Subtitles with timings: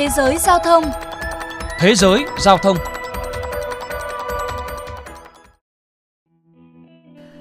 [0.00, 0.84] Thế giới giao thông
[1.78, 2.76] Thế giới giao thông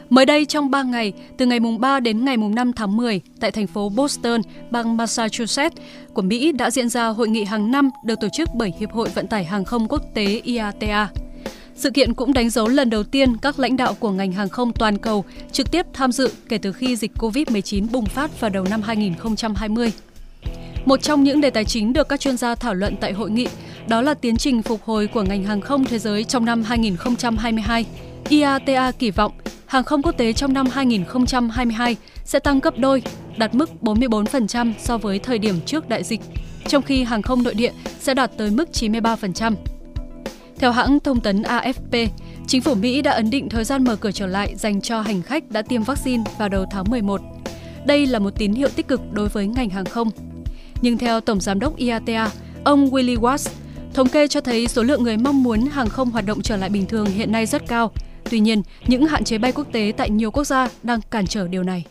[0.09, 3.21] Mới đây trong 3 ngày, từ ngày mùng 3 đến ngày mùng 5 tháng 10,
[3.39, 4.41] tại thành phố Boston,
[4.71, 5.77] bang Massachusetts
[6.13, 9.09] của Mỹ đã diễn ra hội nghị hàng năm được tổ chức bởi Hiệp hội
[9.09, 11.09] Vận tải Hàng không Quốc tế IATA.
[11.75, 14.73] Sự kiện cũng đánh dấu lần đầu tiên các lãnh đạo của ngành hàng không
[14.73, 18.65] toàn cầu trực tiếp tham dự kể từ khi dịch COVID-19 bùng phát vào đầu
[18.69, 19.91] năm 2020.
[20.89, 23.47] Một trong những đề tài chính được các chuyên gia thảo luận tại hội nghị
[23.87, 27.85] đó là tiến trình phục hồi của ngành hàng không thế giới trong năm 2022.
[28.29, 29.31] IATA kỳ vọng
[29.65, 33.01] hàng không quốc tế trong năm 2022 sẽ tăng gấp đôi,
[33.37, 36.21] đạt mức 44% so với thời điểm trước đại dịch,
[36.67, 39.53] trong khi hàng không nội địa sẽ đạt tới mức 93%.
[40.59, 42.07] Theo hãng thông tấn AFP,
[42.47, 45.21] chính phủ Mỹ đã ấn định thời gian mở cửa trở lại dành cho hành
[45.21, 47.21] khách đã tiêm vaccine vào đầu tháng 11.
[47.85, 50.09] Đây là một tín hiệu tích cực đối với ngành hàng không.
[50.81, 52.31] Nhưng theo Tổng Giám đốc IATA,
[52.63, 53.49] ông Willie Watts,
[53.93, 56.69] thống kê cho thấy số lượng người mong muốn hàng không hoạt động trở lại
[56.69, 57.91] bình thường hiện nay rất cao.
[58.29, 61.47] Tuy nhiên, những hạn chế bay quốc tế tại nhiều quốc gia đang cản trở
[61.47, 61.85] điều này.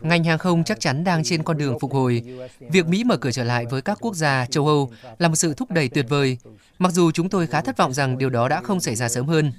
[0.00, 2.22] Ngành hàng không chắc chắn đang trên con đường phục hồi.
[2.60, 5.54] Việc Mỹ mở cửa trở lại với các quốc gia châu Âu là một sự
[5.54, 6.38] thúc đẩy tuyệt vời,
[6.78, 9.26] mặc dù chúng tôi khá thất vọng rằng điều đó đã không xảy ra sớm
[9.26, 9.52] hơn.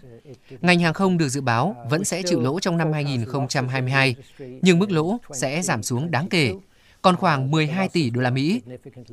[0.61, 4.15] Ngành hàng không được dự báo vẫn sẽ chịu lỗ trong năm 2022,
[4.61, 6.53] nhưng mức lỗ sẽ giảm xuống đáng kể,
[7.01, 8.61] còn khoảng 12 tỷ đô la Mỹ.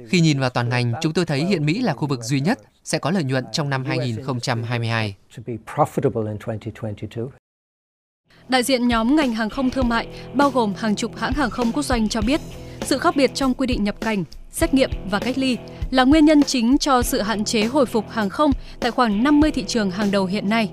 [0.08, 2.58] Khi nhìn vào toàn ngành, chúng tôi thấy hiện Mỹ là khu vực duy nhất
[2.84, 5.16] sẽ có lợi nhuận trong năm 2022.
[8.48, 11.72] Đại diện nhóm ngành hàng không thương mại, bao gồm hàng chục hãng hàng không
[11.72, 12.40] quốc doanh cho biết,
[12.82, 15.56] sự khác biệt trong quy định nhập cảnh, xét nghiệm và cách ly
[15.90, 19.50] là nguyên nhân chính cho sự hạn chế hồi phục hàng không tại khoảng 50
[19.50, 20.70] thị trường hàng đầu hiện nay.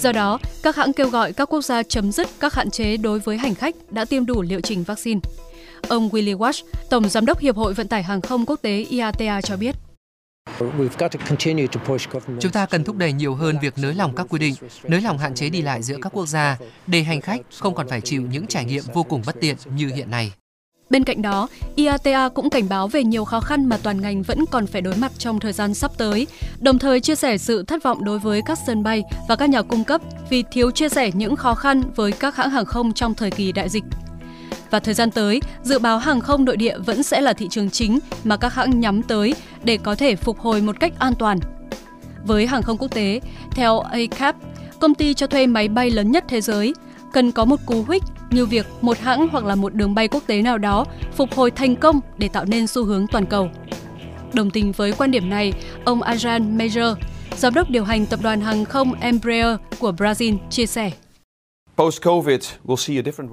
[0.00, 3.18] Do đó, các hãng kêu gọi các quốc gia chấm dứt các hạn chế đối
[3.18, 5.20] với hành khách đã tiêm đủ liệu trình vaccine.
[5.88, 9.40] Ông Willie Walsh, Tổng Giám đốc Hiệp hội Vận tải Hàng không Quốc tế IATA
[9.40, 9.76] cho biết.
[12.40, 15.18] Chúng ta cần thúc đẩy nhiều hơn việc nới lỏng các quy định, nới lỏng
[15.18, 18.22] hạn chế đi lại giữa các quốc gia để hành khách không còn phải chịu
[18.22, 20.32] những trải nghiệm vô cùng bất tiện như hiện nay.
[20.90, 24.44] Bên cạnh đó, IATA cũng cảnh báo về nhiều khó khăn mà toàn ngành vẫn
[24.50, 26.26] còn phải đối mặt trong thời gian sắp tới,
[26.60, 29.62] đồng thời chia sẻ sự thất vọng đối với các sân bay và các nhà
[29.62, 30.00] cung cấp
[30.30, 33.52] vì thiếu chia sẻ những khó khăn với các hãng hàng không trong thời kỳ
[33.52, 33.84] đại dịch.
[34.70, 37.70] Và thời gian tới, dự báo hàng không nội địa vẫn sẽ là thị trường
[37.70, 39.34] chính mà các hãng nhắm tới
[39.64, 41.38] để có thể phục hồi một cách an toàn.
[42.24, 44.36] Với hàng không quốc tế, theo ACAP,
[44.80, 46.74] công ty cho thuê máy bay lớn nhất thế giới,
[47.12, 50.22] cần có một cú hích như việc một hãng hoặc là một đường bay quốc
[50.26, 53.50] tế nào đó phục hồi thành công để tạo nên xu hướng toàn cầu.
[54.32, 55.52] Đồng tình với quan điểm này,
[55.84, 56.96] ông Ajan Major,
[57.36, 60.90] giám đốc điều hành tập đoàn hàng không Embraer của Brazil, chia sẻ.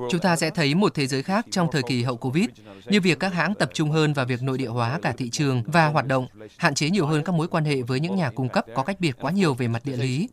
[0.10, 2.46] Chúng ta sẽ thấy một thế giới khác trong thời kỳ hậu Covid,
[2.86, 5.64] như việc các hãng tập trung hơn vào việc nội địa hóa cả thị trường
[5.66, 6.28] và hoạt động,
[6.58, 9.00] hạn chế nhiều hơn các mối quan hệ với những nhà cung cấp có cách
[9.00, 10.30] biệt quá nhiều về mặt địa lý.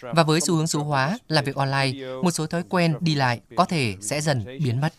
[0.00, 1.92] Và với xu hướng số hóa, làm việc online,
[2.22, 4.92] một số thói quen đi lại có thể sẽ dần biến mất.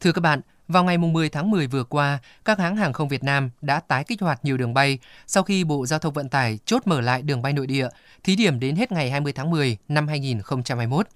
[0.00, 3.24] Thưa các bạn, vào ngày 10 tháng 10 vừa qua, các hãng hàng không Việt
[3.24, 6.58] Nam đã tái kích hoạt nhiều đường bay sau khi Bộ Giao thông Vận tải
[6.64, 7.88] chốt mở lại đường bay nội địa,
[8.24, 11.06] thí điểm đến hết ngày 20 tháng 10 năm 2021.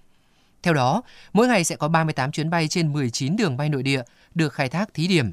[0.63, 1.03] Theo đó,
[1.33, 4.03] mỗi ngày sẽ có 38 chuyến bay trên 19 đường bay nội địa
[4.35, 5.33] được khai thác thí điểm.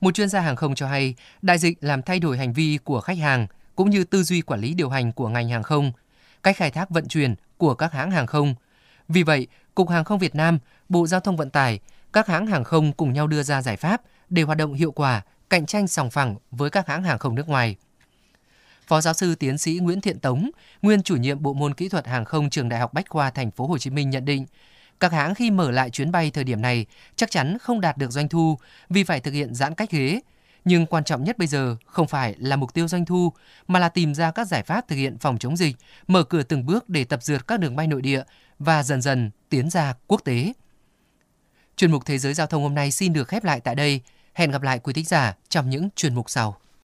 [0.00, 3.00] Một chuyên gia hàng không cho hay, đại dịch làm thay đổi hành vi của
[3.00, 3.46] khách hàng
[3.76, 5.92] cũng như tư duy quản lý điều hành của ngành hàng không,
[6.42, 8.54] cách khai thác vận chuyển của các hãng hàng không.
[9.08, 11.80] Vì vậy, Cục Hàng không Việt Nam, Bộ Giao thông Vận tải
[12.16, 15.22] các hãng hàng không cùng nhau đưa ra giải pháp để hoạt động hiệu quả,
[15.50, 17.76] cạnh tranh sòng phẳng với các hãng hàng không nước ngoài.
[18.86, 20.50] Phó giáo sư tiến sĩ Nguyễn Thiện Tống,
[20.82, 23.50] nguyên chủ nhiệm bộ môn kỹ thuật hàng không trường Đại học Bách khoa Thành
[23.50, 24.46] phố Hồ Chí Minh nhận định,
[25.00, 28.10] các hãng khi mở lại chuyến bay thời điểm này chắc chắn không đạt được
[28.10, 30.20] doanh thu vì phải thực hiện giãn cách ghế.
[30.64, 33.32] Nhưng quan trọng nhất bây giờ không phải là mục tiêu doanh thu,
[33.66, 36.66] mà là tìm ra các giải pháp thực hiện phòng chống dịch, mở cửa từng
[36.66, 38.22] bước để tập dượt các đường bay nội địa
[38.58, 40.52] và dần dần tiến ra quốc tế.
[41.76, 44.00] Chuyên mục Thế giới Giao thông hôm nay xin được khép lại tại đây.
[44.34, 46.56] Hẹn gặp lại quý thính giả trong những chuyên mục sau.